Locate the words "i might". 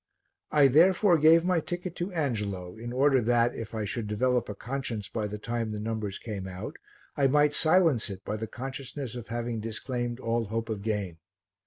7.15-7.53